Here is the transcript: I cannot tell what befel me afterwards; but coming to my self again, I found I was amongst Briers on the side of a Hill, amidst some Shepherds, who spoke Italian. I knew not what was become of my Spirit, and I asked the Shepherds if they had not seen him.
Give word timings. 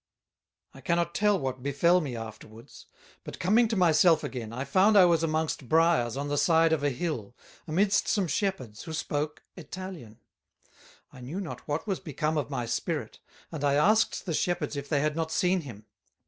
I 0.73 0.81
cannot 0.81 1.13
tell 1.13 1.37
what 1.39 1.61
befel 1.61 2.01
me 2.01 2.15
afterwards; 2.15 2.87
but 3.23 3.37
coming 3.37 3.67
to 3.67 3.75
my 3.75 3.91
self 3.91 4.23
again, 4.23 4.51
I 4.51 4.63
found 4.65 4.97
I 4.97 5.05
was 5.05 5.21
amongst 5.21 5.69
Briers 5.69 6.17
on 6.17 6.27
the 6.27 6.39
side 6.39 6.73
of 6.73 6.81
a 6.83 6.89
Hill, 6.89 7.35
amidst 7.67 8.07
some 8.07 8.25
Shepherds, 8.27 8.81
who 8.85 8.93
spoke 8.93 9.43
Italian. 9.55 10.19
I 11.13 11.21
knew 11.21 11.39
not 11.39 11.67
what 11.67 11.85
was 11.85 11.99
become 11.99 12.35
of 12.35 12.49
my 12.49 12.65
Spirit, 12.65 13.19
and 13.51 13.63
I 13.63 13.75
asked 13.75 14.25
the 14.25 14.33
Shepherds 14.33 14.75
if 14.75 14.89
they 14.89 15.01
had 15.01 15.15
not 15.15 15.31
seen 15.31 15.61
him. 15.61 15.85